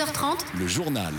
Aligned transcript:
11h30, 0.00 0.58
le 0.58 0.66
journal. 0.66 1.12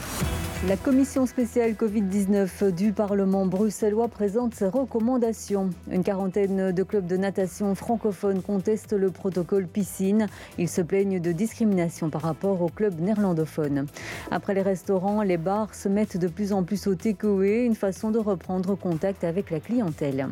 La 0.68 0.76
commission 0.76 1.28
spéciale 1.28 1.74
Covid-19 1.74 2.72
du 2.72 2.94
Parlement 2.94 3.46
bruxellois 3.46 4.08
présente 4.08 4.56
ses 4.56 4.70
recommandations. 4.70 5.70
Une 5.92 6.04
quarantaine 6.04 6.72
de 6.72 6.84
clubs 6.84 7.06
de 7.06 7.16
natation 7.16 7.76
francophones 7.76 8.42
contestent 8.42 8.94
le 8.94 9.12
protocole 9.12 9.68
piscine. 9.68 10.26
Ils 10.58 10.70
se 10.70 10.82
plaignent 10.82 11.20
de 11.20 11.32
discrimination 11.32 12.10
par 12.10 12.24
rapport 12.24 12.60
aux 12.60 12.70
clubs 12.70 13.00
néerlandophones. 13.00 13.86
Après 14.32 14.56
les 14.56 14.64
restaurants, 14.64 15.22
les 15.22 15.38
bars 15.38 15.76
se 15.76 15.88
mettent 15.88 16.18
de 16.18 16.28
plus 16.28 16.52
en 16.52 16.64
plus 16.64 16.88
au 16.88 16.96
takeaway, 16.96 17.66
une 17.66 17.76
façon 17.76 18.10
de 18.10 18.18
reprendre 18.18 18.74
contact 18.74 19.24
avec 19.24 19.52
la 19.52 19.60
clientèle. 19.60 20.28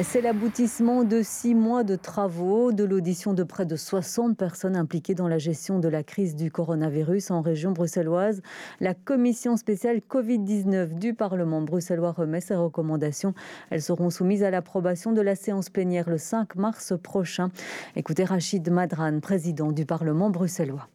C'est 0.00 0.22
l'aboutissement 0.22 1.04
de 1.04 1.20
six 1.22 1.54
mois 1.54 1.84
de 1.84 1.96
travaux, 1.96 2.72
de 2.72 2.82
l'audition 2.82 3.34
de 3.34 3.42
près 3.42 3.66
de 3.66 3.76
60 3.76 4.36
personnes 4.36 4.74
impliquées 4.74 5.14
dans 5.14 5.28
la 5.28 5.36
gestion 5.36 5.78
de 5.78 5.88
la 5.88 6.02
crise 6.02 6.34
du 6.34 6.50
coronavirus 6.50 7.30
en 7.30 7.42
région 7.42 7.72
bruxelloise. 7.72 8.40
La 8.80 8.94
commission 8.94 9.56
spéciale 9.56 9.98
Covid-19 9.98 10.98
du 10.98 11.12
Parlement 11.12 11.60
bruxellois 11.60 12.12
remet 12.12 12.40
ses 12.40 12.54
recommandations. 12.54 13.34
Elles 13.70 13.82
seront 13.82 14.08
soumises 14.08 14.42
à 14.42 14.50
l'approbation 14.50 15.12
de 15.12 15.20
la 15.20 15.36
séance 15.36 15.68
plénière 15.68 16.08
le 16.08 16.18
5 16.18 16.56
mars 16.56 16.94
prochain. 17.00 17.50
Écoutez 17.94 18.24
Rachid 18.24 18.68
Madran, 18.70 19.20
président 19.20 19.72
du 19.72 19.84
Parlement 19.84 20.30
bruxellois. 20.30 20.88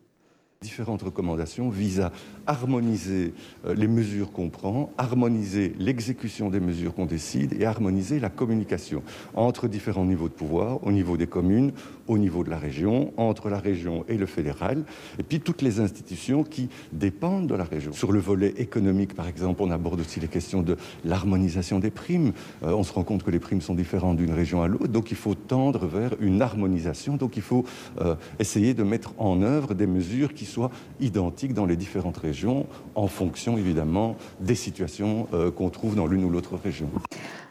Différentes 0.64 1.04
recommandations 1.04 1.70
visent 1.70 2.00
à 2.00 2.12
harmoniser 2.48 3.36
euh, 3.68 3.76
les 3.76 3.88
mesures 3.88 4.32
qu'on 4.32 4.50
prend, 4.50 4.90
harmoniser 4.98 5.76
l'exécution 5.78 6.50
des 6.50 6.60
mesures 6.60 6.96
qu'on 6.96 7.06
décide 7.06 7.54
et 7.62 7.66
harmoniser 7.66 8.20
la 8.20 8.32
communication 8.32 9.04
entre 9.36 9.68
différents 9.68 10.06
niveaux 10.06 10.30
de 10.30 10.34
pouvoir, 10.34 10.84
au 10.84 10.92
niveau 10.92 11.16
des 11.16 11.28
communes, 11.28 11.74
au 12.08 12.18
niveau 12.18 12.44
de 12.44 12.50
la 12.50 12.58
région, 12.58 13.14
entre 13.18 13.50
la 13.50 13.60
région 13.60 14.04
et 14.08 14.18
le 14.18 14.26
fédéral, 14.26 14.84
et 15.20 15.24
puis 15.24 15.42
toutes 15.42 15.62
les 15.62 15.80
institutions 15.80 16.44
qui 16.44 16.70
dépendent 16.92 17.46
de 17.46 17.54
la 17.54 17.64
région. 17.64 17.94
Sur 17.94 18.12
le 18.12 18.20
volet 18.20 18.56
économique, 18.58 19.14
par 19.14 19.28
exemple, 19.28 19.62
on 19.62 19.70
aborde 19.70 20.00
aussi 20.00 20.20
les 20.20 20.28
questions 20.28 20.64
de 20.64 20.76
l'harmonisation 21.06 21.78
des 21.78 21.92
primes. 21.92 22.34
Euh, 22.64 22.72
on 22.72 22.84
se 22.84 22.94
rend 22.94 23.04
compte 23.04 23.22
que 23.22 23.30
les 23.30 23.40
primes 23.40 23.62
sont 23.62 23.76
différentes 23.76 24.18
d'une 24.18 24.34
région 24.34 24.64
à 24.64 24.68
l'autre, 24.68 24.88
donc 24.88 25.12
il 25.12 25.18
faut 25.18 25.36
tendre 25.36 25.86
vers 25.86 26.16
une 26.20 26.42
harmonisation, 26.42 27.16
donc 27.16 27.38
il 27.38 27.44
faut 27.44 27.64
euh, 28.02 28.16
essayer 28.40 28.74
de 28.74 28.82
mettre 28.82 29.14
en 29.20 29.44
œuvre 29.44 29.76
des 29.76 29.86
mesures 29.86 30.34
qui 30.34 30.47
soient 30.48 30.72
identiques 31.00 31.54
dans 31.54 31.66
les 31.66 31.76
différentes 31.76 32.18
régions, 32.18 32.66
en 32.96 33.08
fonction 33.08 33.58
évidemment 33.58 34.16
des 34.40 34.56
situations 34.56 35.28
euh, 35.34 35.52
qu'on 35.52 35.70
trouve 35.70 35.96
dans 35.96 36.08
l'une 36.08 36.24
ou 36.24 36.30
l'autre 36.30 36.58
région. 36.58 36.90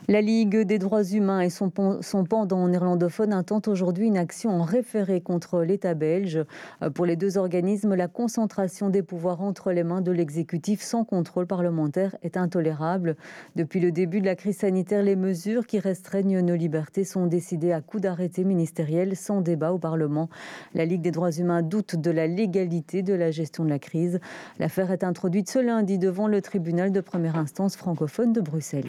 La 0.09 0.21
Ligue 0.21 0.61
des 0.61 0.79
droits 0.79 1.03
humains 1.03 1.41
et 1.41 1.51
son, 1.51 1.69
pendant 1.71 2.69
néerlandophone 2.69 3.33
intentent 3.33 3.67
aujourd'hui 3.67 4.07
une 4.07 4.17
action 4.17 4.51
en 4.51 4.62
référé 4.62 5.21
contre 5.21 5.62
l'État 5.62 5.95
belge. 5.95 6.45
Euh, 6.83 6.91
pour 6.91 7.07
les 7.07 7.17
deux 7.17 7.39
organismes, 7.39 7.97
la 7.97 8.07
concentration 8.07 8.89
des 8.89 9.03
pouvoirs 9.03 9.43
entre 9.43 9.73
les 9.73 9.83
mains 9.83 10.03
de 10.03 10.12
l'exécutif 10.12 10.81
sans 10.81 11.03
contrôle 11.03 11.49
parlementaire 11.49 12.15
est 12.23 12.37
intolérable. 12.37 13.17
Depuis 13.57 13.81
le 13.81 13.91
début 13.91 14.21
de 14.21 14.27
la 14.27 14.37
crise 14.37 14.59
sanitaire, 14.59 15.03
les 15.03 15.17
mesures 15.17 15.67
qui 15.67 15.81
restreignent 15.81 16.39
nos 16.39 16.55
libertés 16.55 17.03
sont 17.03 17.27
décidées 17.27 17.73
à 17.73 17.81
coup 17.81 17.99
d'arrêté 17.99 18.45
ministériel 18.45 19.17
sans 19.17 19.41
débat 19.41 19.73
au 19.73 19.79
Parlement. 19.79 20.29
La 20.75 20.84
Ligue 20.84 21.03
des 21.03 21.11
droits 21.11 21.33
humains 21.33 21.62
doute 21.62 21.97
de 21.97 22.12
la 22.12 22.29
légalité 22.29 23.03
de 23.03 23.12
la 23.12 23.33
gestion 23.33 23.65
de 23.65 23.71
la 23.71 23.81
crise. 23.81 24.21
L'affaire 24.61 24.93
est 24.93 25.03
introduite 25.03 25.51
ce 25.51 25.59
lundi 25.59 25.99
devant 25.99 26.29
le 26.29 26.41
tribunal 26.43 26.93
de 26.93 27.01
première 27.01 27.37
instance 27.37 27.77
francophone 27.77 28.33
de 28.33 28.41
Bruxelles. 28.41 28.87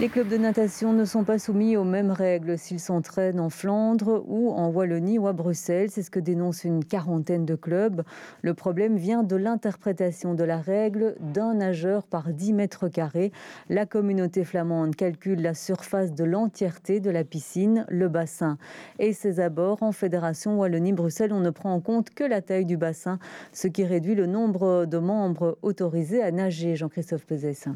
Les 0.00 0.08
clubs 0.08 0.28
de 0.28 0.38
natation 0.38 0.94
ne 0.94 1.04
sont 1.04 1.24
pas 1.24 1.38
soumis 1.38 1.76
aux 1.76 1.84
mêmes 1.84 2.10
règles 2.10 2.56
s'ils 2.56 2.80
s'entraînent 2.80 3.38
en 3.38 3.50
Flandre 3.50 4.24
ou 4.26 4.50
en 4.50 4.70
Wallonie 4.70 5.18
ou 5.18 5.28
à 5.28 5.34
Bruxelles. 5.34 5.90
C'est 5.90 6.02
ce 6.02 6.10
que 6.10 6.18
dénonce 6.18 6.64
une 6.64 6.82
quarantaine 6.82 7.44
de 7.44 7.54
clubs. 7.54 8.02
Le 8.40 8.54
problème 8.54 8.96
vient 8.96 9.22
de 9.22 9.36
l'interprétation 9.36 10.32
de 10.32 10.42
la 10.42 10.56
règle 10.56 11.16
d'un 11.20 11.52
nageur 11.52 12.06
par 12.06 12.32
10 12.32 12.54
mètres 12.54 12.88
carrés. 12.88 13.30
La 13.68 13.84
communauté 13.84 14.42
flamande 14.42 14.96
calcule 14.96 15.42
la 15.42 15.52
surface 15.52 16.14
de 16.14 16.24
l'entièreté 16.24 17.00
de 17.00 17.10
la 17.10 17.22
piscine, 17.22 17.84
le 17.90 18.08
bassin 18.08 18.56
et 19.00 19.12
ses 19.12 19.38
abords. 19.38 19.82
En 19.82 19.92
fédération 19.92 20.58
Wallonie-Bruxelles, 20.58 21.34
on 21.34 21.40
ne 21.40 21.50
prend 21.50 21.74
en 21.74 21.80
compte 21.80 22.08
que 22.08 22.24
la 22.24 22.40
taille 22.40 22.64
du 22.64 22.78
bassin, 22.78 23.18
ce 23.52 23.68
qui 23.68 23.84
réduit 23.84 24.14
le 24.14 24.24
nombre 24.24 24.86
de 24.86 24.96
membres 24.96 25.58
autorisés 25.60 26.22
à 26.22 26.30
nager. 26.30 26.74
Jean-Christophe 26.74 27.26
Pesès. 27.26 27.68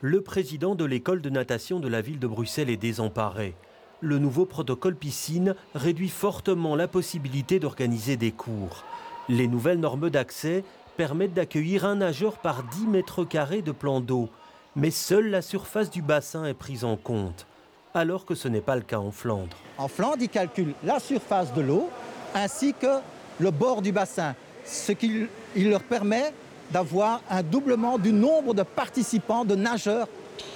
Le 0.00 0.20
président 0.20 0.76
de 0.76 0.84
l'école 0.84 1.20
de 1.20 1.28
natation 1.28 1.80
de 1.80 1.88
la 1.88 2.00
ville 2.00 2.20
de 2.20 2.28
Bruxelles 2.28 2.70
est 2.70 2.76
désemparé. 2.76 3.56
Le 4.00 4.20
nouveau 4.20 4.44
protocole 4.46 4.94
piscine 4.94 5.56
réduit 5.74 6.08
fortement 6.08 6.76
la 6.76 6.86
possibilité 6.86 7.58
d'organiser 7.58 8.16
des 8.16 8.30
cours. 8.30 8.84
Les 9.28 9.48
nouvelles 9.48 9.80
normes 9.80 10.08
d'accès 10.08 10.62
permettent 10.96 11.34
d'accueillir 11.34 11.84
un 11.84 11.96
nageur 11.96 12.38
par 12.38 12.62
10 12.62 12.86
mètres 12.86 13.24
carrés 13.24 13.60
de 13.60 13.72
plan 13.72 14.00
d'eau, 14.00 14.28
mais 14.76 14.92
seule 14.92 15.30
la 15.30 15.42
surface 15.42 15.90
du 15.90 16.00
bassin 16.00 16.44
est 16.44 16.54
prise 16.54 16.84
en 16.84 16.96
compte, 16.96 17.48
alors 17.92 18.24
que 18.24 18.36
ce 18.36 18.46
n'est 18.46 18.60
pas 18.60 18.76
le 18.76 18.82
cas 18.82 19.00
en 19.00 19.10
Flandre. 19.10 19.56
En 19.78 19.88
Flandre, 19.88 20.18
ils 20.20 20.28
calculent 20.28 20.74
la 20.84 21.00
surface 21.00 21.52
de 21.54 21.60
l'eau 21.60 21.90
ainsi 22.36 22.72
que 22.72 23.00
le 23.40 23.50
bord 23.50 23.82
du 23.82 23.90
bassin, 23.90 24.36
ce 24.64 24.92
qui 24.92 25.26
leur 25.56 25.82
permet 25.82 26.32
d'avoir 26.70 27.22
un 27.30 27.42
doublement 27.42 27.98
du 27.98 28.12
nombre 28.12 28.54
de 28.54 28.62
participants, 28.62 29.44
de 29.44 29.54
nageurs 29.54 30.08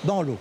dans 0.04 0.22
l'eau. 0.22 0.38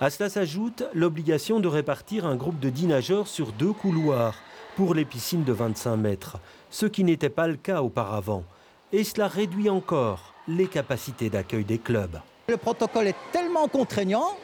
À 0.00 0.10
cela 0.10 0.30
s'ajoute 0.30 0.84
l'obligation 0.94 1.58
de 1.60 1.68
répartir 1.68 2.24
un 2.26 2.36
groupe 2.36 2.60
de 2.60 2.70
10 2.70 2.86
nageurs 2.86 3.26
sur 3.26 3.52
deux 3.52 3.72
couloirs 3.72 4.34
pour 4.76 4.94
les 4.94 5.04
piscines 5.04 5.42
de 5.42 5.52
25 5.52 5.96
mètres, 5.96 6.36
ce 6.70 6.86
qui 6.86 7.02
n'était 7.02 7.30
pas 7.30 7.48
le 7.48 7.56
cas 7.56 7.82
auparavant. 7.82 8.44
Et 8.92 9.02
cela 9.02 9.26
réduit 9.26 9.68
encore 9.68 10.34
les 10.46 10.68
capacités 10.68 11.30
d'accueil 11.30 11.64
des 11.64 11.78
clubs. 11.78 12.20
Le 12.48 12.56
protocole 12.56 13.08
est 13.08 13.16
tellement 13.32 13.66
contraignant 13.66 14.36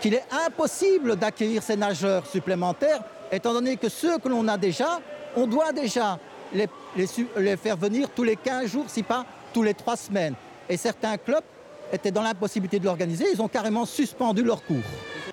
qu'il 0.00 0.14
est 0.14 0.24
impossible 0.46 1.16
d'accueillir 1.16 1.62
ces 1.62 1.76
nageurs 1.76 2.26
supplémentaires, 2.26 3.02
étant 3.30 3.52
donné 3.52 3.76
que 3.76 3.88
ceux 3.88 4.18
que 4.18 4.28
l'on 4.28 4.48
a 4.48 4.56
déjà, 4.56 5.00
on 5.36 5.46
doit 5.46 5.72
déjà 5.72 6.18
les, 6.54 7.56
faire 7.56 7.76
venir 7.76 8.08
tous 8.10 8.24
les 8.24 8.36
15 8.36 8.70
jours, 8.70 8.84
si 8.88 9.02
pas 9.02 9.26
tous 9.52 9.62
les 9.62 9.74
trois 9.74 9.96
semaines. 9.96 10.34
Et 10.68 10.76
certains 10.76 11.16
clubs 11.16 11.44
étaient 11.92 12.10
dans 12.10 12.22
l'impossibilité 12.22 12.78
de 12.78 12.84
l'organiser, 12.84 13.26
ils 13.32 13.42
ont 13.42 13.48
carrément 13.48 13.84
suspendu 13.84 14.42
leurs 14.42 14.64
cours. 14.64 14.76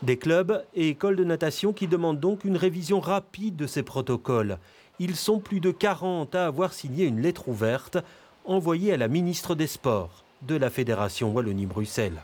Des 0.02 0.18
clubs 0.18 0.64
et 0.76 0.90
écoles 0.90 1.16
de 1.16 1.24
natation 1.24 1.74
qui 1.74 1.88
demandent 1.88 2.20
donc 2.20 2.44
une 2.44 2.58
révision 2.58 3.00
rapide 3.00 3.56
de 3.56 3.68
ces 3.68 3.84
protocoles. 3.84 4.58
Ils 5.00 5.16
sont 5.16 5.40
plus 5.40 5.60
de 5.60 5.72
40 5.72 6.36
à 6.36 6.46
avoir 6.46 6.74
signé 6.74 7.06
une 7.06 7.22
lettre 7.22 7.48
ouverte 7.48 7.98
envoyée 8.46 8.94
à 8.94 8.98
la 8.98 9.08
ministre 9.08 9.56
des 9.56 9.68
Sports 9.68 10.24
de 10.42 10.56
la 10.56 10.70
Fédération 10.70 11.32
Wallonie-Bruxelles. 11.32 12.22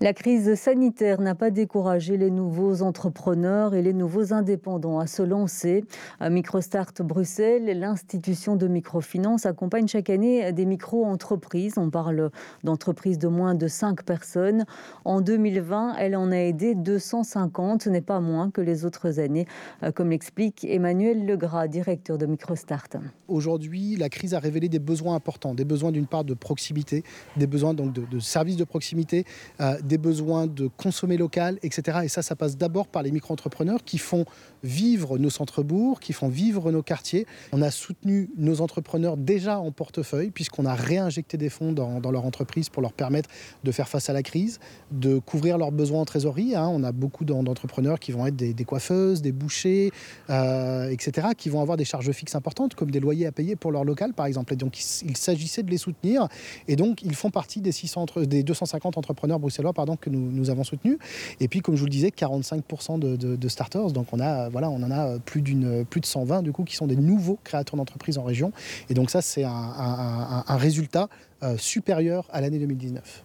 La 0.00 0.12
crise 0.12 0.54
sanitaire 0.56 1.20
n'a 1.20 1.34
pas 1.36 1.50
découragé 1.50 2.16
les 2.16 2.30
nouveaux 2.30 2.82
entrepreneurs 2.82 3.74
et 3.74 3.82
les 3.82 3.92
nouveaux 3.92 4.32
indépendants 4.32 4.98
à 4.98 5.06
se 5.06 5.22
lancer. 5.22 5.84
Microstart 6.20 6.92
Bruxelles, 7.00 7.78
l'institution 7.78 8.56
de 8.56 8.66
microfinance 8.66 9.46
accompagne 9.46 9.86
chaque 9.86 10.10
année 10.10 10.52
des 10.52 10.66
micro-entreprises. 10.66 11.74
On 11.76 11.90
parle 11.90 12.30
d'entreprises 12.64 13.18
de 13.18 13.28
moins 13.28 13.54
de 13.54 13.68
5 13.68 14.02
personnes. 14.02 14.64
En 15.04 15.20
2020, 15.20 15.94
elle 15.98 16.16
en 16.16 16.32
a 16.32 16.38
aidé 16.38 16.74
250, 16.74 17.82
ce 17.82 17.90
n'est 17.90 18.00
pas 18.00 18.20
moins 18.20 18.50
que 18.50 18.60
les 18.60 18.84
autres 18.84 19.20
années, 19.20 19.46
comme 19.94 20.10
l'explique 20.10 20.64
Emmanuel 20.68 21.24
Legras, 21.24 21.68
directeur 21.68 22.18
de 22.18 22.26
Microstart. 22.26 22.88
Aujourd'hui, 23.28 23.96
la 23.96 24.08
crise 24.08 24.34
a 24.34 24.40
révélé 24.40 24.68
des 24.68 24.78
besoins 24.78 25.14
importants, 25.14 25.54
des 25.54 25.64
besoins 25.64 25.92
d'une 25.92 26.06
part 26.06 26.24
de 26.24 26.34
proximité, 26.34 27.04
des 27.36 27.46
besoins 27.46 27.74
donc 27.74 27.92
de, 27.92 28.18
services 28.18 28.56
de 28.56 28.64
proximité, 28.64 29.24
euh, 29.60 29.76
des 29.84 29.98
besoins 29.98 30.46
de 30.46 30.66
consommer 30.66 31.16
local, 31.16 31.58
etc. 31.62 32.00
Et 32.04 32.08
ça, 32.08 32.22
ça 32.22 32.34
passe 32.34 32.56
d'abord 32.56 32.88
par 32.88 33.02
les 33.02 33.10
micro-entrepreneurs 33.10 33.84
qui 33.84 33.98
font 33.98 34.24
vivre 34.62 35.18
nos 35.18 35.30
centres-bourgs, 35.30 36.00
qui 36.00 36.12
font 36.12 36.28
vivre 36.28 36.72
nos 36.72 36.82
quartiers. 36.82 37.26
On 37.52 37.62
a 37.62 37.70
soutenu 37.70 38.30
nos 38.36 38.60
entrepreneurs 38.60 39.16
déjà 39.16 39.58
en 39.58 39.70
portefeuille, 39.70 40.30
puisqu'on 40.30 40.64
a 40.64 40.74
réinjecté 40.74 41.36
des 41.36 41.50
fonds 41.50 41.72
dans, 41.72 42.00
leur 42.10 42.24
entreprise 42.24 42.68
pour 42.68 42.82
leur 42.82 42.92
permettre 42.92 43.28
de 43.62 43.72
faire 43.72 43.88
face 43.88 44.08
à 44.08 44.12
la 44.12 44.22
crise, 44.22 44.58
de 44.90 45.18
couvrir 45.18 45.58
leurs 45.58 45.72
besoins 45.72 46.00
en 46.00 46.04
trésorerie. 46.04 46.54
Hein. 46.54 46.68
On 46.70 46.82
a 46.82 46.92
beaucoup 46.92 47.24
d'entrepreneurs 47.24 47.98
qui 47.98 48.12
vont 48.12 48.26
être 48.26 48.36
des, 48.36 48.64
coiffeuses, 48.64 49.20
des 49.20 49.32
bouchers, 49.32 49.90
euh, 50.30 50.88
etc., 50.88 51.28
qui 51.36 51.50
vont 51.50 51.60
avoir 51.60 51.76
des 51.76 51.84
charges 51.84 52.10
fixes 52.12 52.34
importantes, 52.34 52.74
comme 52.74 52.90
des 52.90 53.00
loyers 53.00 53.26
à 53.26 53.32
payer 53.32 53.56
pour 53.56 53.72
leur 53.72 53.84
local, 53.84 54.14
par 54.14 54.26
exemple. 54.26 54.52
Et 54.54 54.56
donc, 54.56 54.78
il, 54.78 55.16
s'agissait 55.16 55.62
de 55.62 55.70
les 55.70 55.78
soutenir. 55.78 56.28
Et 56.68 56.76
donc, 56.76 57.02
ils 57.02 57.14
font 57.14 57.30
partie 57.30 57.60
des, 57.60 57.72
600, 57.72 58.06
des 58.26 58.42
250 58.42 58.96
entrepreneurs 58.96 59.38
bruxellois 59.38 59.73
que 60.00 60.10
nous, 60.10 60.50
avons 60.50 60.64
soutenus. 60.64 60.98
Et 61.40 61.48
puis, 61.48 61.60
comme 61.60 61.74
je 61.74 61.80
vous 61.80 61.86
le 61.86 61.90
disais, 61.90 62.08
45% 62.08 62.98
de, 62.98 63.48
starters. 63.48 63.92
Donc, 63.92 64.06
on 64.12 64.20
a 64.20 64.48
voilà, 64.48 64.70
on 64.70 64.82
en 64.82 64.90
a 64.90 65.18
plus, 65.18 65.42
d'une, 65.42 65.84
plus 65.84 66.00
de 66.00 66.06
120 66.06 66.42
du 66.42 66.52
coup, 66.52 66.64
qui 66.64 66.76
sont 66.76 66.86
des 66.86 66.96
nouveaux 66.96 67.38
créateurs 67.44 67.76
d'entreprises 67.76 68.18
en 68.18 68.22
région. 68.22 68.52
Et 68.88 68.94
donc 68.94 69.10
ça, 69.10 69.22
c'est 69.22 69.44
un, 69.44 70.56
résultat 70.56 71.08
euh, 71.42 71.56
supérieur 71.58 72.28
à 72.32 72.40
l'année 72.40 72.58
2019. 72.58 73.24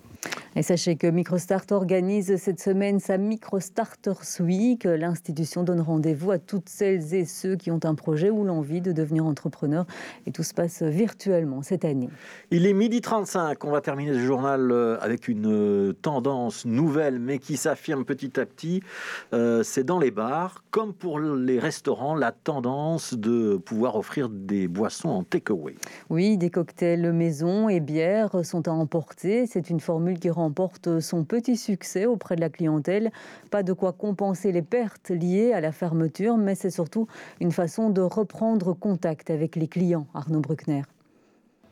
Et 0.59 0.61
sachez 0.61 0.97
que 0.97 1.07
Microstart 1.07 1.63
organise 1.71 2.35
cette 2.35 2.59
semaine 2.59 2.99
sa 2.99 3.17
Microstarters 3.17 4.41
Week. 4.41 4.83
L'institution 4.83 5.63
donne 5.63 5.79
rendez-vous 5.79 6.31
à 6.31 6.37
toutes 6.37 6.67
celles 6.67 7.13
et 7.13 7.23
ceux 7.23 7.55
qui 7.55 7.71
ont 7.71 7.79
un 7.85 7.95
projet 7.95 8.29
ou 8.29 8.43
l'envie 8.43 8.81
de 8.81 8.91
devenir 8.91 9.25
entrepreneur. 9.25 9.85
Et 10.27 10.31
tout 10.31 10.43
se 10.43 10.53
passe 10.53 10.83
virtuellement 10.83 11.61
cette 11.61 11.85
année. 11.85 12.09
Il 12.51 12.65
est 12.65 12.73
midi 12.73 12.99
35. 12.99 13.63
On 13.63 13.71
va 13.71 13.79
terminer 13.79 14.11
ce 14.11 14.19
journal 14.19 14.69
euh, 14.69 14.97
avec 14.99 15.29
une 15.29 15.47
euh, 15.47 15.93
tendance 15.93 16.65
nouvelle, 16.65 17.19
mais 17.19 17.39
qui 17.39 17.55
s'affirme 17.55 18.03
petit 18.03 18.37
à 18.37 18.45
petit. 18.45 18.83
Euh, 19.31 19.63
c'est 19.63 19.85
dans 19.85 19.97
les 19.97 20.11
bars, 20.11 20.65
comme 20.71 20.93
pour 20.93 21.21
les 21.21 21.57
restaurants, 21.57 22.15
la 22.15 22.33
tendance 22.33 23.13
de 23.13 23.55
pouvoir 23.55 23.95
offrir 23.95 24.27
des 24.27 24.67
boissons 24.67 25.07
en 25.07 25.23
takeaway. 25.23 25.75
Oui, 26.09 26.37
des 26.37 26.49
cocktails 26.49 27.13
maison 27.13 27.69
et 27.69 27.79
bières 27.79 28.43
sont 28.43 28.67
à 28.67 28.71
emporter. 28.71 29.47
C'est 29.47 29.69
une 29.69 29.79
formule 29.79 30.19
qui 30.19 30.29
remporte 30.49 30.99
son 30.99 31.25
petit 31.25 31.57
succès 31.57 32.07
auprès 32.07 32.35
de 32.35 32.41
la 32.41 32.49
clientèle. 32.49 33.11
Pas 33.51 33.61
de 33.61 33.71
quoi 33.71 33.93
compenser 33.93 34.51
les 34.51 34.63
pertes 34.63 35.11
liées 35.11 35.53
à 35.53 35.61
la 35.61 35.71
fermeture, 35.71 36.37
mais 36.37 36.55
c'est 36.55 36.71
surtout 36.71 37.07
une 37.39 37.51
façon 37.51 37.91
de 37.91 38.01
reprendre 38.01 38.73
contact 38.73 39.29
avec 39.29 39.55
les 39.55 39.67
clients. 39.67 40.07
Arnaud 40.15 40.39
Bruckner. 40.39 40.81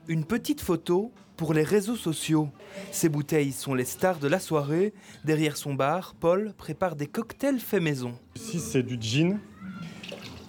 Une 0.08 0.26
petite 0.26 0.62
photo 0.62 1.12
pour 1.38 1.56
les 1.56 1.64
réseaux 1.64 1.96
sociaux. 1.96 2.50
Ces 2.92 3.10
bouteilles 3.10 3.52
sont 3.52 3.74
les 3.74 3.84
stars 3.84 4.20
de 4.20 4.28
la 4.28 4.40
soirée. 4.40 4.94
Derrière 5.26 5.58
son 5.58 5.74
bar, 5.74 6.14
Paul 6.20 6.54
prépare 6.56 6.96
des 6.96 7.08
cocktails 7.08 7.60
faits 7.60 7.82
maison. 7.82 8.14
Ici, 8.36 8.60
c'est 8.60 8.84
du 8.84 8.98
gin, 9.02 9.40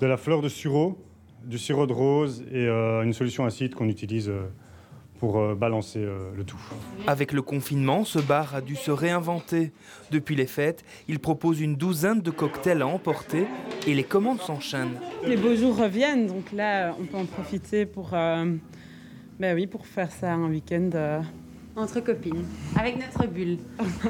de 0.03 0.07
la 0.07 0.19
fleur 0.19 0.43
de 0.43 0.51
sureau, 0.51 0.99
du 1.47 1.57
sirop 1.57 1.87
de 1.87 1.95
rose 1.95 2.45
et 2.53 2.67
euh, 2.67 3.03
une 3.03 3.15
solution 3.15 3.47
acide 3.47 3.75
qu'on 3.75 3.89
utilise 3.89 4.29
euh, 4.29 4.51
pour 5.19 5.39
euh, 5.39 5.55
balancer 5.55 6.01
le 6.01 6.45
tout. 6.45 6.59
Avec 7.07 7.33
le 7.33 7.43
confinement, 7.43 8.05
ce 8.05 8.19
bar 8.19 8.55
a 8.55 8.61
dû 8.61 8.77
se 8.77 8.91
réinventer. 8.91 9.73
Depuis 10.11 10.37
les 10.37 10.47
fêtes, 10.47 10.85
il 11.09 11.19
propose 11.19 11.61
une 11.61 11.77
douzaine 11.77 12.21
de 12.21 12.31
cocktails 12.31 12.83
à 12.83 12.87
emporter 12.87 13.47
et 13.87 13.95
les 13.95 14.05
commandes 14.05 14.41
s'enchaînent. 14.41 14.99
Les 15.25 15.37
beaux 15.37 15.55
jours 15.55 15.77
reviennent, 15.77 16.27
donc 16.27 16.53
là, 16.53 16.95
on 17.01 17.05
peut 17.05 17.17
en 17.17 17.27
profiter 17.27 17.87
pour, 17.87 18.11
ben 18.11 18.61
oui, 19.41 19.67
pour 19.67 19.87
faire 19.87 20.11
ça 20.11 20.33
un 20.33 20.49
week-end 20.49 21.23
entre 21.79 22.01
copines, 22.01 22.45
avec 22.77 22.99
notre 22.99 23.27
bulle. 23.27 23.59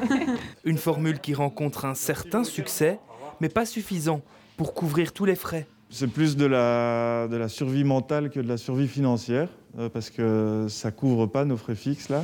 Une 0.63 0.77
formule 0.77 1.19
qui 1.19 1.33
rencontre 1.33 1.85
un 1.85 1.93
certain 1.93 2.43
succès, 2.43 2.99
mais 3.41 3.49
pas 3.49 3.65
suffisant 3.65 4.21
pour 4.57 4.73
couvrir 4.73 5.13
tous 5.13 5.25
les 5.25 5.35
frais. 5.35 5.67
C'est 5.91 6.07
plus 6.07 6.37
de 6.37 6.45
la, 6.45 7.27
de 7.27 7.35
la 7.35 7.49
survie 7.49 7.83
mentale 7.83 8.29
que 8.29 8.39
de 8.39 8.47
la 8.47 8.57
survie 8.57 8.87
financière, 8.87 9.49
euh, 9.79 9.89
parce 9.89 10.11
que 10.11 10.67
ça 10.69 10.91
couvre 10.91 11.25
pas 11.25 11.45
nos 11.45 11.57
frais 11.57 11.73
fixes 11.73 12.09
là. 12.09 12.23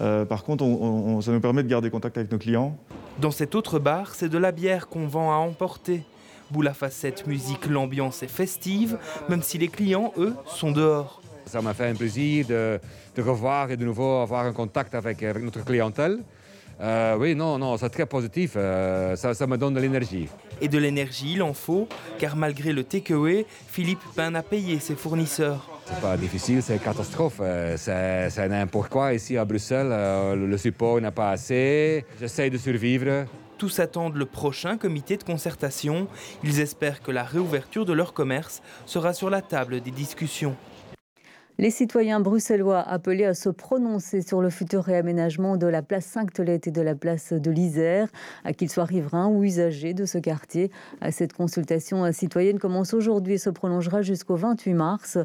Euh, 0.00 0.24
par 0.24 0.42
contre, 0.42 0.64
ça 1.22 1.30
nous 1.30 1.40
permet 1.40 1.62
de 1.62 1.68
garder 1.68 1.90
contact 1.90 2.16
avec 2.18 2.30
nos 2.32 2.38
clients. 2.38 2.76
Dans 3.20 3.30
cet 3.30 3.54
autre 3.54 3.78
bar, 3.78 4.14
c'est 4.14 4.28
de 4.28 4.38
la 4.38 4.50
bière 4.50 4.88
qu'on 4.88 5.06
vend 5.06 5.32
à 5.32 5.36
emporter. 5.36 6.02
Boule 6.50 6.66
à 6.66 6.74
facette, 6.74 7.26
musique, 7.26 7.66
l'ambiance 7.66 8.22
est 8.22 8.30
festive, 8.30 8.98
même 9.28 9.42
si 9.42 9.58
les 9.58 9.68
clients, 9.68 10.12
eux, 10.16 10.34
sont 10.46 10.72
dehors. 10.72 11.20
Ça 11.46 11.62
m'a 11.62 11.74
fait 11.74 11.86
un 11.86 11.94
plaisir 11.94 12.46
de, 12.46 12.80
de, 13.14 13.22
revoir 13.22 13.70
et 13.70 13.76
de 13.76 13.84
nouveau 13.84 14.16
avoir 14.18 14.44
un 14.44 14.52
contact 14.52 14.94
avec, 14.94 15.22
avec 15.22 15.42
notre 15.42 15.64
clientèle. 15.64 16.18
Euh, 16.80 17.16
oui, 17.18 17.34
non, 17.34 17.58
non, 17.58 17.76
c'est 17.76 17.90
très 17.90 18.06
positif. 18.06 18.52
Euh, 18.56 19.16
ça, 19.16 19.34
ça, 19.34 19.46
me 19.46 19.56
donne 19.56 19.74
de 19.74 19.80
l'énergie. 19.80 20.28
Et 20.60 20.68
de 20.68 20.78
l'énergie, 20.78 21.32
il 21.32 21.42
en 21.42 21.52
faut, 21.52 21.88
car 22.18 22.36
malgré 22.36 22.72
le 22.72 22.84
takeaway, 22.84 23.46
Philippe 23.66 24.00
peine 24.14 24.36
à 24.36 24.42
payer 24.42 24.78
ses 24.78 24.94
fournisseurs. 24.94 25.68
C'est 25.86 26.00
pas 26.00 26.16
difficile, 26.16 26.62
c'est 26.62 26.74
une 26.74 26.80
catastrophe. 26.80 27.40
Euh, 27.40 27.76
c'est 27.76 28.48
n'importe 28.48 28.90
quoi 28.90 29.12
ici 29.14 29.36
à 29.36 29.44
Bruxelles. 29.44 29.88
Le 30.38 30.56
support 30.58 31.00
n'a 31.00 31.10
pas 31.10 31.30
assez. 31.30 32.04
J'essaie 32.20 32.50
de 32.50 32.58
survivre. 32.58 33.26
Tous 33.56 33.80
attendent 33.80 34.14
le 34.14 34.26
prochain 34.26 34.76
comité 34.76 35.16
de 35.16 35.24
concertation. 35.24 36.06
Ils 36.44 36.60
espèrent 36.60 37.02
que 37.02 37.10
la 37.10 37.24
réouverture 37.24 37.84
de 37.84 37.92
leur 37.92 38.12
commerce 38.12 38.62
sera 38.86 39.12
sur 39.12 39.30
la 39.30 39.42
table 39.42 39.80
des 39.80 39.90
discussions. 39.90 40.54
Les 41.60 41.72
citoyens 41.72 42.20
bruxellois 42.20 42.78
appelés 42.78 43.24
à 43.24 43.34
se 43.34 43.48
prononcer 43.48 44.22
sur 44.22 44.40
le 44.40 44.48
futur 44.48 44.84
réaménagement 44.84 45.56
de 45.56 45.66
la 45.66 45.82
place 45.82 46.06
Sainte-Tolette 46.06 46.68
et 46.68 46.70
de 46.70 46.80
la 46.80 46.94
place 46.94 47.32
de 47.32 47.50
l'Isère, 47.50 48.06
qu'ils 48.56 48.70
soient 48.70 48.84
riverains 48.84 49.26
ou 49.26 49.42
usagers 49.42 49.92
de 49.92 50.04
ce 50.04 50.18
quartier. 50.18 50.70
Cette 51.10 51.32
consultation 51.32 52.12
citoyenne 52.12 52.60
commence 52.60 52.94
aujourd'hui 52.94 53.34
et 53.34 53.38
se 53.38 53.50
prolongera 53.50 54.02
jusqu'au 54.02 54.36
28 54.36 54.74
mars. 54.74 55.18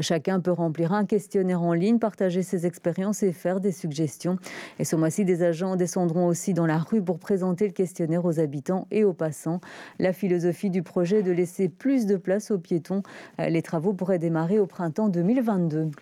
Chacun 0.00 0.38
peut 0.38 0.52
remplir 0.52 0.92
un 0.92 1.04
questionnaire 1.04 1.60
en 1.60 1.72
ligne, 1.72 1.98
partager 1.98 2.44
ses 2.44 2.66
expériences 2.66 3.24
et 3.24 3.32
faire 3.32 3.58
des 3.58 3.72
suggestions. 3.72 4.36
Et 4.78 4.84
ce 4.84 4.94
mois-ci, 4.94 5.24
des 5.24 5.42
agents 5.42 5.74
descendront 5.74 6.28
aussi 6.28 6.54
dans 6.54 6.66
la 6.66 6.78
rue 6.78 7.02
pour 7.02 7.18
présenter 7.18 7.66
le 7.66 7.72
questionnaire 7.72 8.24
aux 8.24 8.38
habitants 8.38 8.86
et 8.92 9.02
aux 9.02 9.12
passants. 9.12 9.60
La 9.98 10.12
philosophie 10.12 10.70
du 10.70 10.84
projet 10.84 11.18
est 11.18 11.24
de 11.24 11.32
laisser 11.32 11.68
plus 11.68 12.06
de 12.06 12.14
place 12.14 12.52
aux 12.52 12.58
piétons. 12.60 13.02
Les 13.40 13.62
travaux 13.62 13.92
pourraient 13.92 14.20
démarrer 14.20 14.60
au 14.60 14.66
printemps 14.66 15.08
2022. 15.08 15.79
reason 15.80 15.94